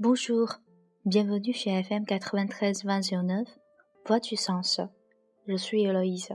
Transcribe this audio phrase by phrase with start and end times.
[0.00, 0.54] Bonjour,
[1.04, 3.00] bienvenue chez FM 93 20
[4.08, 4.80] Voix du sens?
[5.46, 6.30] Je suis Héloïse.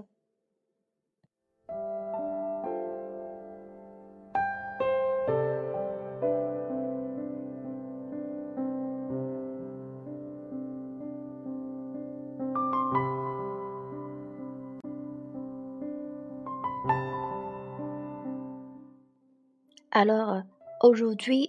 [19.91, 20.43] Alors,
[20.81, 21.48] aujourd'hui,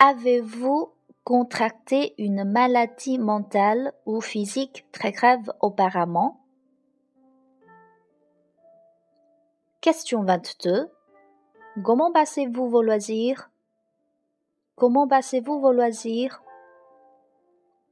[0.00, 0.92] Avez-vous
[1.24, 6.38] contracté une maladie mentale ou physique très grave auparavant?
[9.80, 10.88] Question 22.
[11.82, 13.50] Comment passez-vous vos loisirs?
[14.76, 16.44] Comment passez-vous vos loisirs?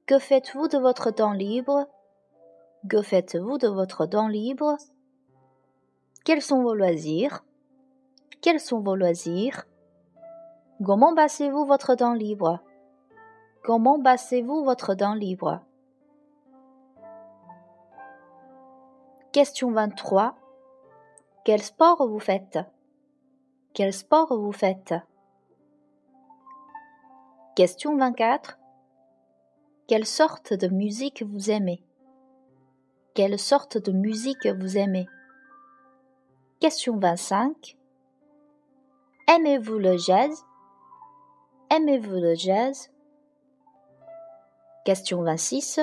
[0.06, 1.88] Que faites-vous de votre temps libre?
[2.88, 4.76] Que faites-vous de votre temps libre?
[6.24, 7.44] Quels sont vos loisirs?
[8.42, 9.66] Quels sont vos loisirs?
[10.84, 12.60] Comment passez-vous votre temps libre?
[13.64, 15.62] Comment passez-vous votre temps libre?
[19.32, 20.36] Question 23.
[21.46, 22.58] Quel sport vous faites?
[23.72, 24.94] Quel sport vous faites?
[27.54, 28.58] Question 24.
[29.88, 31.82] Quelle sorte de musique vous aimez?
[33.14, 35.08] Quelle sorte de musique vous aimez?
[36.60, 37.78] Question 25.
[39.26, 40.44] Aimez-vous le jazz?
[41.68, 42.92] Aimez-vous le jazz?
[44.84, 45.80] Question 26.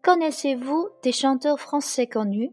[0.00, 2.50] Connaissez-vous des chanteurs français connus?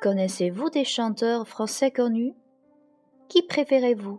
[0.00, 2.34] Connaissez-vous des chanteurs français connus?
[3.28, 4.18] Qui préférez-vous?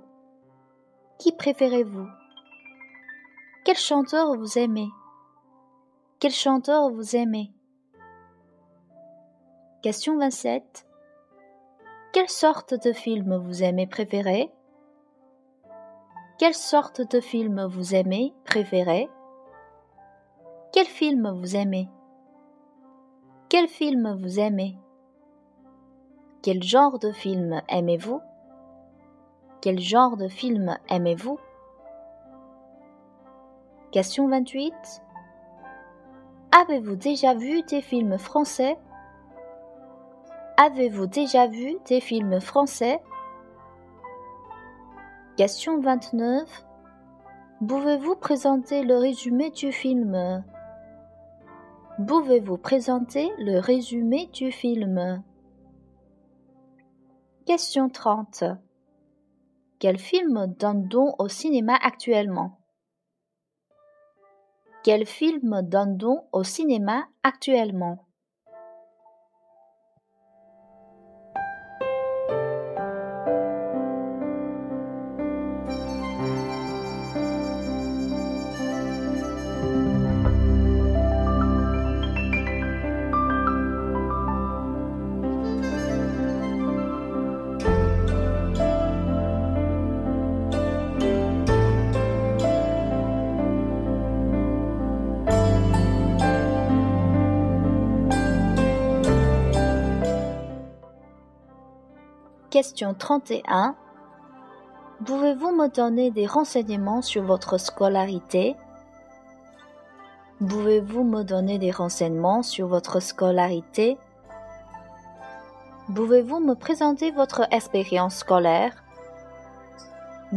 [1.17, 2.07] Qui préférez-vous?
[3.65, 4.89] Quel chanteur vous aimez?
[6.19, 7.51] Quel chanteur vous aimez?
[9.81, 10.85] Question 27.
[12.13, 14.51] Quelle sorte de film vous aimez préférer?
[16.43, 19.09] Quelle sorte de film vous aimez, préférez
[20.73, 21.87] Quel film vous aimez?
[23.47, 24.77] Quel film vous aimez?
[26.41, 28.19] Quel genre de film aimez-vous?
[29.61, 31.39] Quel genre de film aimez-vous?
[33.93, 34.73] Question 28.
[36.51, 38.77] Avez-vous déjà vu des films français?
[40.57, 42.99] Avez-vous déjà vu des films français?
[45.35, 46.63] Question 29.
[47.67, 50.43] Pouvez-vous présenter le résumé du film?
[52.07, 55.23] Pouvez-vous présenter le résumé du film?
[57.47, 58.43] Question 30.
[59.79, 62.59] Quel film donne-t-on au cinéma actuellement?
[64.83, 68.05] Quel film donne-t-on au cinéma actuellement?
[102.53, 103.75] Question 31.
[105.03, 108.55] Pouvez-vous me donner des renseignements sur votre scolarité?
[110.37, 113.97] Pouvez-vous me donner des renseignements sur votre scolarité?
[115.95, 118.83] Pouvez-vous me présenter votre expérience scolaire?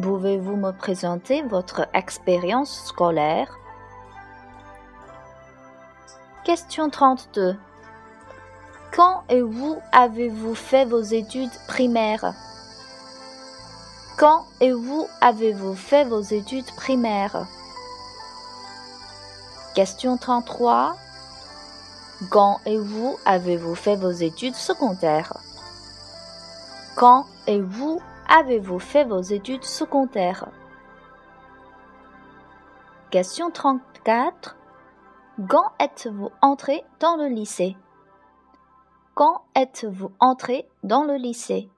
[0.01, 3.55] Pouvez-vous me présenter votre expérience scolaire?
[6.45, 7.59] Question 32.
[8.97, 12.33] Quand et où avez-vous fait vos études primaires?
[14.17, 17.47] Quand et où avez-vous fait vos études primaires?
[19.75, 20.97] Question 33.
[22.31, 25.37] Quand et où avez-vous fait vos études secondaires?
[26.97, 28.01] Quand et où
[28.31, 30.49] avez-vous fait vos études secondaires?
[33.11, 34.57] Question 34.
[35.51, 37.77] Quand êtes-vous entré dans le lycée?
[39.17, 41.71] Quand êtes-vous entré dans le lycée?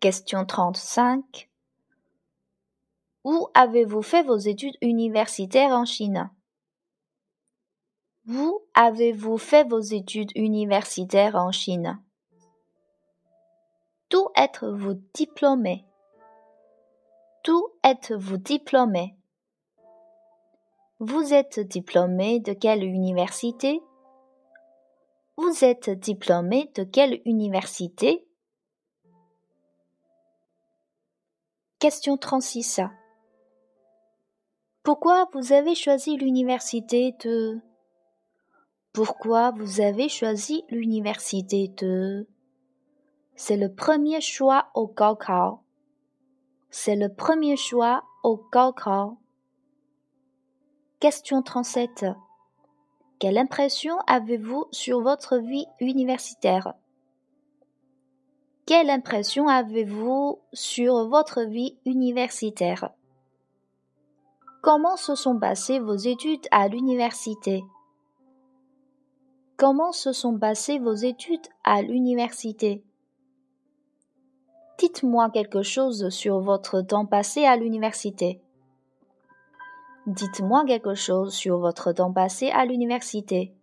[0.00, 1.48] Question 35.
[3.22, 6.32] Où avez-vous fait vos études universitaires en Chine?
[8.26, 12.02] Où avez-vous fait vos études universitaires en Chine?
[14.10, 15.84] D'où êtes-vous diplômé?
[17.44, 19.14] D'où êtes-vous diplômé?
[20.98, 23.80] Vous êtes diplômé de quelle université?
[25.36, 28.24] Vous êtes diplômé de quelle université?
[31.80, 32.80] Question 36.
[34.84, 37.60] Pourquoi vous avez choisi l'université de...
[38.92, 42.28] Pourquoi vous avez choisi l'université de...
[43.34, 45.60] C'est le premier choix au Gaokao.
[46.70, 49.18] C'est le premier choix au Gaokao.
[51.00, 52.06] Question 37.
[53.18, 56.74] Quelle impression avez-vous sur votre vie universitaire?
[58.66, 62.90] Quelle impression avez-vous sur votre vie universitaire?
[64.62, 67.62] Comment se sont passées vos études à l'université?
[69.56, 72.82] Comment se sont passées vos études à l'université?
[74.78, 78.40] Dites-moi quelque chose sur votre temps passé à l'université.
[80.06, 83.54] Dites-moi quelque chose sur votre temps passé à l'université.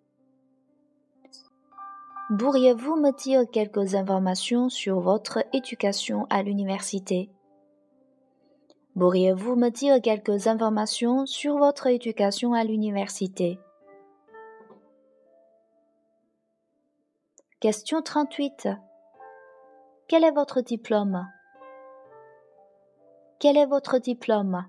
[2.35, 7.29] Pourriez-vous me dire quelques informations sur votre éducation à l'université?
[8.97, 13.59] Pourriez-vous me dire quelques informations sur votre éducation à l'université?
[17.59, 18.67] Question 38.
[20.07, 21.27] Quel est votre diplôme?
[23.37, 24.65] Quel est votre diplôme?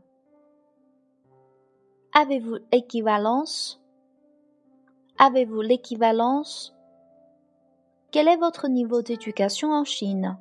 [2.15, 3.81] Avez-vous l'équivalence
[5.17, 6.75] Avez-vous l'équivalence?
[8.11, 10.37] Quel est votre niveau d'éducation en Chine?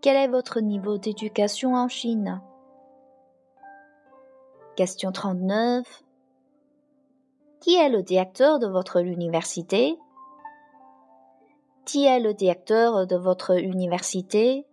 [0.00, 2.40] Quel est votre niveau d'éducation en Chine?
[4.74, 6.02] Question 39.
[7.60, 9.96] Qui est le directeur de votre université?
[11.84, 14.66] Qui est le directeur de votre université?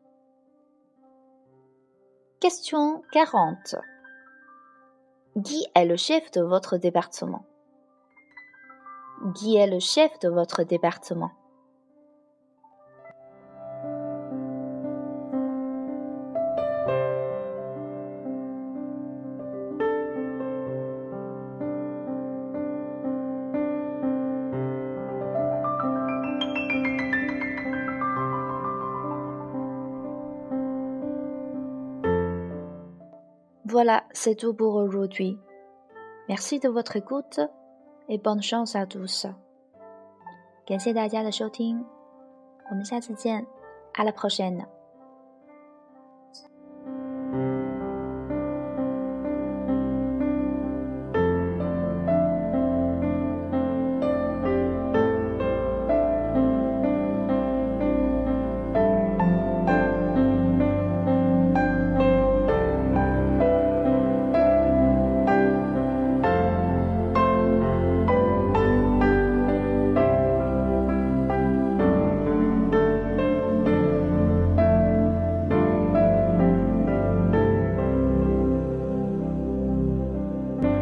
[2.39, 3.75] Question 40.
[5.41, 7.45] Qui est le chef de votre département
[9.31, 11.31] qui est le chef de votre département.
[33.72, 35.38] Voilà, c'est tout pour aujourd'hui.
[36.28, 37.40] Merci de votre écoute.
[38.08, 39.26] et bonne chance à tous。
[40.66, 41.84] 感谢大家的收听，
[42.70, 43.46] 我们下次见，
[43.94, 44.66] à la prochaine。